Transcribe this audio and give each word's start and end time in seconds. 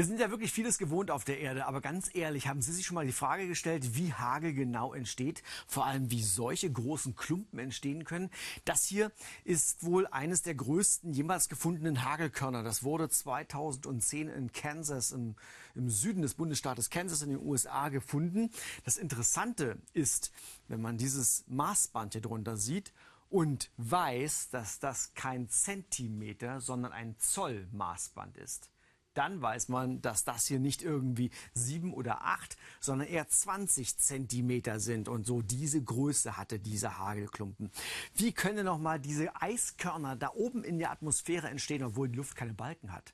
Wir 0.00 0.06
sind 0.06 0.18
ja 0.18 0.30
wirklich 0.30 0.50
vieles 0.50 0.78
gewohnt 0.78 1.10
auf 1.10 1.24
der 1.24 1.40
Erde, 1.40 1.66
aber 1.66 1.82
ganz 1.82 2.08
ehrlich, 2.14 2.48
haben 2.48 2.62
Sie 2.62 2.72
sich 2.72 2.86
schon 2.86 2.94
mal 2.94 3.04
die 3.04 3.12
Frage 3.12 3.46
gestellt, 3.46 3.96
wie 3.96 4.14
Hagel 4.14 4.54
genau 4.54 4.94
entsteht? 4.94 5.42
Vor 5.66 5.84
allem, 5.84 6.10
wie 6.10 6.22
solche 6.22 6.72
großen 6.72 7.16
Klumpen 7.16 7.58
entstehen 7.58 8.04
können? 8.04 8.30
Das 8.64 8.86
hier 8.86 9.12
ist 9.44 9.84
wohl 9.84 10.06
eines 10.06 10.40
der 10.40 10.54
größten 10.54 11.12
jemals 11.12 11.50
gefundenen 11.50 12.02
Hagelkörner. 12.02 12.62
Das 12.62 12.82
wurde 12.82 13.10
2010 13.10 14.28
in 14.28 14.50
Kansas, 14.52 15.12
im, 15.12 15.36
im 15.74 15.90
Süden 15.90 16.22
des 16.22 16.32
Bundesstaates 16.32 16.88
Kansas 16.88 17.20
in 17.20 17.28
den 17.28 17.46
USA 17.46 17.90
gefunden. 17.90 18.48
Das 18.84 18.96
Interessante 18.96 19.76
ist, 19.92 20.32
wenn 20.68 20.80
man 20.80 20.96
dieses 20.96 21.44
Maßband 21.48 22.14
hier 22.14 22.22
drunter 22.22 22.56
sieht 22.56 22.94
und 23.28 23.70
weiß, 23.76 24.48
dass 24.48 24.78
das 24.78 25.12
kein 25.12 25.50
Zentimeter, 25.50 26.62
sondern 26.62 26.92
ein 26.92 27.16
Zoll 27.18 27.68
Maßband 27.70 28.38
ist 28.38 28.70
dann 29.14 29.42
weiß 29.42 29.68
man, 29.68 30.00
dass 30.02 30.24
das 30.24 30.46
hier 30.46 30.58
nicht 30.58 30.82
irgendwie 30.82 31.30
sieben 31.52 31.92
oder 31.92 32.22
acht, 32.24 32.56
sondern 32.80 33.08
eher 33.08 33.28
20 33.28 33.98
Zentimeter 33.98 34.80
sind. 34.80 35.08
Und 35.08 35.26
so 35.26 35.42
diese 35.42 35.82
Größe 35.82 36.36
hatte 36.36 36.58
dieser 36.58 36.98
Hagelklumpen. 36.98 37.70
Wie 38.14 38.32
können 38.32 38.64
nochmal 38.64 39.00
diese 39.00 39.34
Eiskörner 39.40 40.16
da 40.16 40.30
oben 40.34 40.64
in 40.64 40.78
der 40.78 40.90
Atmosphäre 40.90 41.48
entstehen, 41.48 41.82
obwohl 41.82 42.08
die 42.08 42.16
Luft 42.16 42.36
keine 42.36 42.54
Balken 42.54 42.92
hat? 42.92 43.12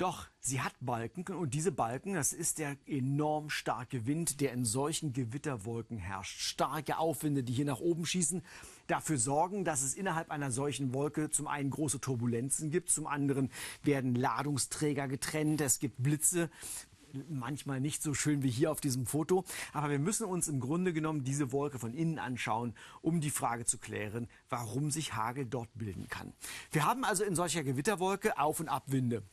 Doch 0.00 0.28
sie 0.38 0.62
hat 0.62 0.72
Balken 0.80 1.26
und 1.26 1.52
diese 1.52 1.72
Balken, 1.72 2.14
das 2.14 2.32
ist 2.32 2.56
der 2.56 2.74
enorm 2.86 3.50
starke 3.50 4.06
Wind, 4.06 4.40
der 4.40 4.54
in 4.54 4.64
solchen 4.64 5.12
Gewitterwolken 5.12 5.98
herrscht. 5.98 6.40
Starke 6.40 6.96
Aufwinde, 6.96 7.42
die 7.42 7.52
hier 7.52 7.66
nach 7.66 7.80
oben 7.80 8.06
schießen, 8.06 8.42
dafür 8.86 9.18
sorgen, 9.18 9.62
dass 9.62 9.82
es 9.82 9.92
innerhalb 9.92 10.30
einer 10.30 10.50
solchen 10.52 10.94
Wolke 10.94 11.28
zum 11.28 11.46
einen 11.46 11.68
große 11.68 12.00
Turbulenzen 12.00 12.70
gibt, 12.70 12.88
zum 12.88 13.06
anderen 13.06 13.50
werden 13.82 14.14
Ladungsträger 14.14 15.06
getrennt, 15.06 15.60
es 15.60 15.80
gibt 15.80 16.02
Blitze, 16.02 16.48
manchmal 17.28 17.82
nicht 17.82 18.02
so 18.02 18.14
schön 18.14 18.42
wie 18.42 18.50
hier 18.50 18.70
auf 18.70 18.80
diesem 18.80 19.04
Foto. 19.04 19.44
Aber 19.74 19.90
wir 19.90 19.98
müssen 19.98 20.24
uns 20.24 20.48
im 20.48 20.60
Grunde 20.60 20.94
genommen 20.94 21.24
diese 21.24 21.52
Wolke 21.52 21.78
von 21.78 21.92
innen 21.92 22.18
anschauen, 22.18 22.72
um 23.02 23.20
die 23.20 23.28
Frage 23.28 23.66
zu 23.66 23.76
klären, 23.76 24.28
warum 24.48 24.90
sich 24.90 25.12
Hagel 25.12 25.44
dort 25.44 25.68
bilden 25.74 26.08
kann. 26.08 26.32
Wir 26.72 26.86
haben 26.86 27.04
also 27.04 27.22
in 27.22 27.36
solcher 27.36 27.64
Gewitterwolke 27.64 28.38
Auf- 28.38 28.60
und 28.60 28.70
Abwinde. 28.70 29.24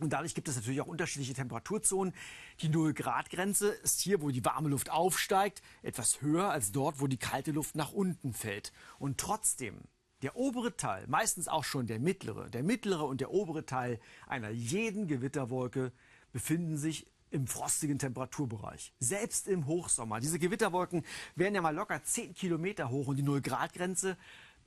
Und 0.00 0.14
dadurch 0.14 0.34
gibt 0.34 0.48
es 0.48 0.56
natürlich 0.56 0.80
auch 0.80 0.86
unterschiedliche 0.86 1.34
Temperaturzonen. 1.34 2.14
Die 2.60 2.68
Null-Grad-Grenze 2.68 3.68
ist 3.68 4.00
hier, 4.00 4.22
wo 4.22 4.30
die 4.30 4.44
warme 4.44 4.70
Luft 4.70 4.90
aufsteigt, 4.90 5.62
etwas 5.82 6.22
höher 6.22 6.50
als 6.50 6.72
dort, 6.72 7.00
wo 7.00 7.06
die 7.06 7.18
kalte 7.18 7.52
Luft 7.52 7.74
nach 7.74 7.92
unten 7.92 8.32
fällt. 8.32 8.72
Und 8.98 9.18
trotzdem, 9.18 9.82
der 10.22 10.36
obere 10.36 10.76
Teil, 10.76 11.06
meistens 11.06 11.48
auch 11.48 11.64
schon 11.64 11.86
der 11.86 12.00
mittlere, 12.00 12.48
der 12.48 12.62
mittlere 12.62 13.04
und 13.04 13.20
der 13.20 13.30
obere 13.30 13.66
Teil 13.66 14.00
einer 14.26 14.50
jeden 14.50 15.06
Gewitterwolke 15.06 15.92
befinden 16.32 16.78
sich 16.78 17.06
im 17.30 17.46
frostigen 17.46 17.98
Temperaturbereich. 17.98 18.92
Selbst 18.98 19.46
im 19.46 19.66
Hochsommer. 19.66 20.20
Diese 20.20 20.38
Gewitterwolken 20.38 21.04
werden 21.36 21.54
ja 21.54 21.60
mal 21.60 21.74
locker 21.74 22.02
10 22.02 22.34
Kilometer 22.34 22.90
hoch 22.90 23.06
und 23.06 23.16
die 23.16 23.22
Null-Grad-Grenze 23.22 24.16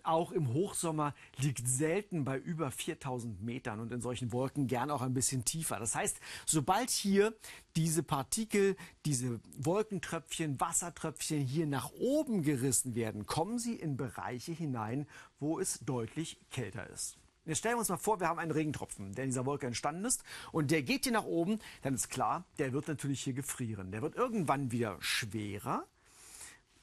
auch 0.03 0.31
im 0.31 0.53
Hochsommer 0.53 1.13
liegt 1.37 1.67
selten 1.67 2.23
bei 2.23 2.37
über 2.37 2.71
4000 2.71 3.41
Metern 3.41 3.79
und 3.79 3.91
in 3.91 4.01
solchen 4.01 4.31
Wolken 4.31 4.67
gern 4.67 4.91
auch 4.91 5.01
ein 5.01 5.13
bisschen 5.13 5.45
tiefer. 5.45 5.79
Das 5.79 5.95
heißt, 5.95 6.19
sobald 6.45 6.89
hier 6.89 7.33
diese 7.75 8.03
Partikel, 8.03 8.75
diese 9.05 9.39
Wolkentröpfchen, 9.57 10.59
Wassertröpfchen 10.59 11.41
hier 11.41 11.67
nach 11.67 11.91
oben 11.91 12.43
gerissen 12.43 12.95
werden, 12.95 13.25
kommen 13.25 13.59
sie 13.59 13.75
in 13.75 13.97
Bereiche 13.97 14.51
hinein, 14.51 15.07
wo 15.39 15.59
es 15.59 15.79
deutlich 15.79 16.39
kälter 16.51 16.89
ist. 16.89 17.17
Jetzt 17.45 17.57
stellen 17.57 17.75
wir 17.75 17.79
uns 17.79 17.89
mal 17.89 17.97
vor, 17.97 18.21
wir 18.21 18.29
haben 18.29 18.39
einen 18.39 18.51
Regentropfen, 18.51 19.13
der 19.15 19.25
in 19.25 19.31
dieser 19.31 19.45
Wolke 19.45 19.67
entstanden 19.67 20.05
ist 20.05 20.23
und 20.53 20.71
der 20.71 20.81
geht 20.81 21.03
hier 21.03 21.11
nach 21.11 21.25
oben, 21.25 21.59
dann 21.81 21.93
ist 21.93 22.09
klar, 22.09 22.45
der 22.57 22.71
wird 22.71 22.87
natürlich 22.87 23.21
hier 23.21 23.33
gefrieren. 23.33 23.91
Der 23.91 24.01
wird 24.01 24.15
irgendwann 24.15 24.71
wieder 24.71 24.95
schwerer 25.01 25.85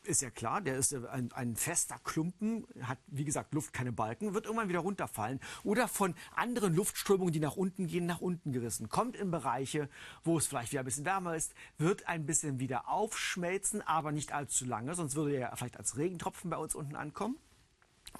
ist 0.05 0.23
ja 0.23 0.31
klar, 0.31 0.61
der 0.61 0.77
ist 0.77 0.95
ein, 0.95 1.33
ein, 1.33 1.57
fester 1.57 1.97
Klumpen, 2.03 2.67
hat 2.83 2.99
wie 3.07 3.25
gesagt 3.25 3.55
Luft, 3.55 3.73
keine 3.73 3.93
Balken, 3.93 4.35
wird 4.35 4.47
irgendwann 4.47 4.69
wieder 4.69 4.81
runterfallen 4.81 5.41
oder 5.63 5.89
von 5.89 6.15
anderen 6.35 6.75
Luftströmungen, 6.75 7.33
die 7.33 7.41
nach 7.41 7.57
unten 7.57 7.87
gehen, 7.87 8.07
nach 8.07 8.21
unten 8.21 8.53
gerissen. 8.53 8.89
Kommt 8.89 9.17
in 9.17 9.31
Bereiche, 9.31 9.89
wo 10.25 10.39
es 10.39 10.47
vielleicht 10.47 10.73
wieder 10.73 10.81
ein 10.81 10.87
bisschen 10.87 11.05
wärmer 11.05 11.37
ist, 11.37 11.55
wird 11.79 12.09
ein 12.09 12.27
bisschen 12.27 12.61
wieder 12.61 12.89
aufschmelzen, 12.89 13.83
aber 13.83 14.13
nicht 14.13 14.33
allzu 14.33 14.65
lange, 14.65 14.95
sonst 14.95 15.15
würde 15.15 15.37
er 15.37 15.57
vielleicht 15.57 15.77
als 15.77 15.97
Regentropfen 15.97 16.51
bei 16.51 16.57
uns 16.57 16.75
unten 16.75 16.97
ankommen 16.97 17.37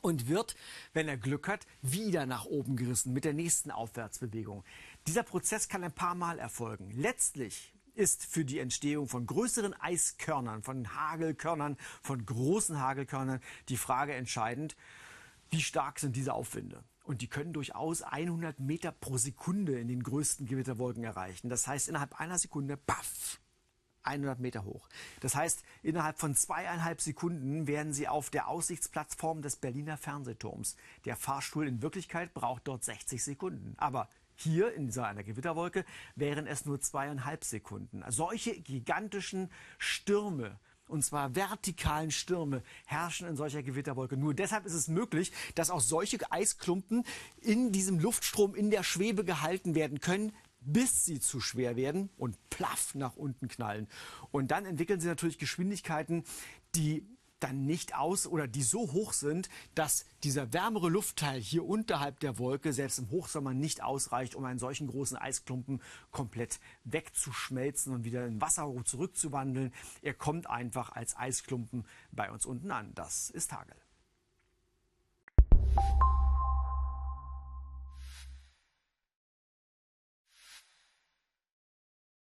und 0.03 0.29
wird, 0.29 0.57
wenn 0.93 1.09
er 1.09 1.17
Glück 1.17 1.49
hat, 1.49 1.67
wieder 1.83 2.27
nach 2.27 2.45
oben 2.45 2.77
gerissen 2.77 3.13
mit 3.13 3.25
der 3.25 3.35
nächsten 3.35 3.71
Aufwärtsbewegung. 3.71 4.65
Dieser 5.07 5.23
Prozess 5.23 5.69
kann 5.69 5.85
ein 5.85 5.93
paar 5.93 6.15
Mal 6.15 6.39
erfolgen. 6.39 6.91
Letztlich 6.91 7.73
ist 7.95 8.25
für 8.25 8.45
die 8.45 8.59
Entstehung 8.59 9.09
von 9.09 9.27
größeren 9.27 9.75
Eiskörnern, 9.81 10.63
von 10.63 10.95
Hagelkörnern, 10.95 11.77
von 12.03 12.25
großen 12.25 12.81
Hagelkörnern 12.81 13.41
die 13.69 13.77
Frage 13.77 14.15
entscheidend, 14.15 14.77
wie 15.51 15.63
stark 15.63 15.99
sind 15.99 16.17
diese 16.17 16.33
Aufwinde? 16.33 16.85
Und 17.05 17.23
die 17.23 17.29
können 17.29 17.53
durchaus 17.53 18.03
100 18.03 18.61
Meter 18.61 18.93
pro 18.93 19.17
Sekunde 19.17 19.79
in 19.79 19.89
den 19.89 20.03
größten 20.03 20.47
Gewitterwolken 20.47 21.03
erreichen. 21.03 21.49
Das 21.49 21.67
heißt, 21.67 21.89
innerhalb 21.89 22.21
einer 22.21 22.39
Sekunde, 22.39 22.77
paff, 22.77 23.41
100 24.03 24.39
Meter 24.39 24.65
hoch. 24.65 24.89
Das 25.21 25.35
heißt, 25.35 25.63
innerhalb 25.83 26.19
von 26.19 26.35
zweieinhalb 26.35 27.01
Sekunden 27.01 27.67
werden 27.67 27.93
sie 27.93 28.09
auf 28.09 28.31
der 28.31 28.49
Aussichtsplattform 28.49 29.43
des 29.43 29.57
Berliner 29.57 29.97
Fernsehturms. 29.97 30.77
Der 31.05 31.17
Fahrstuhl 31.17 31.67
in 31.67 31.83
Wirklichkeit 31.83 32.33
braucht 32.33 32.69
dort 32.69 32.85
60 32.85 33.23
Sekunden. 33.23 33.75
Aber 33.77 34.09
hier 34.41 34.73
in 34.75 34.91
so 34.91 35.03
einer 35.03 35.23
Gewitterwolke 35.23 35.85
wären 36.17 36.47
es 36.47 36.65
nur 36.65 36.81
zweieinhalb 36.81 37.45
Sekunden. 37.45 38.03
Solche 38.09 38.61
gigantischen 38.61 39.51
Stürme 39.79 40.59
und 40.91 41.05
zwar 41.05 41.35
vertikalen 41.35 42.11
Stürme 42.11 42.63
herrschen 42.85 43.29
in 43.29 43.37
solcher 43.37 43.63
Gewitterwolke. 43.63 44.17
Nur 44.17 44.35
deshalb 44.35 44.67
ist 44.67 44.75
es 44.75 44.89
möglich, 44.89 45.33
dass 45.55 45.71
auch 45.71 45.81
solche 45.81 46.19
Eisklumpen 46.31 47.05
in 47.41 47.73
diesem 47.73 48.01
Luftstrom 48.01 48.55
in 48.55 48.71
der 48.71 48.83
Schwebe 48.83 49.25
gehalten 49.25 49.75
werden 49.75 50.01
können, 50.01 50.33
bis 50.61 51.05
sie 51.05 51.21
zu 51.21 51.41
schwer 51.41 51.77
werden 51.77 52.11
und 52.19 52.37
plaff 52.51 52.95
nach 52.95 53.17
unten 53.17 53.49
knallen. 53.49 53.89
Und 54.31 54.51
dann 54.51 54.67
entwickeln 54.67 55.01
sie 55.01 55.09
natürlich 55.09 55.39
Geschwindigkeiten, 55.39 56.25
die 56.75 57.07
dann 57.41 57.67
nicht 57.67 57.95
aus 57.95 58.27
oder 58.27 58.47
die 58.47 58.63
so 58.63 58.93
hoch 58.93 59.13
sind, 59.13 59.49
dass 59.75 60.05
dieser 60.23 60.53
wärmere 60.53 60.89
Luftteil 60.89 61.41
hier 61.41 61.65
unterhalb 61.65 62.21
der 62.21 62.39
Wolke 62.39 62.73
selbst 62.73 62.99
im 62.99 63.11
Hochsommer 63.11 63.55
nicht 63.55 63.83
ausreicht, 63.83 64.35
um 64.35 64.45
einen 64.45 64.59
solchen 64.59 64.87
großen 64.87 65.17
Eisklumpen 65.17 65.83
komplett 66.11 66.61
wegzuschmelzen 66.85 67.93
und 67.93 68.05
wieder 68.05 68.27
in 68.27 68.41
Wasser 68.41 68.73
zurückzuwandeln. 68.85 69.73
Er 70.03 70.15
kommt 70.15 70.49
einfach 70.49 70.93
als 70.93 71.17
Eisklumpen 71.17 71.85
bei 72.13 72.31
uns 72.31 72.47
unten 72.47 72.71
an. 72.71 72.93
Das 72.95 73.31
ist 73.31 73.53
Hagel. 73.53 73.77